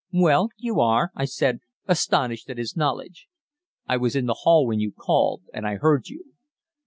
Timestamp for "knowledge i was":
2.75-4.15